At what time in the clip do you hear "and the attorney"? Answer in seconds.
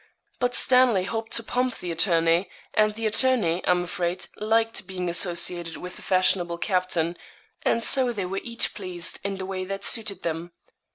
2.73-3.61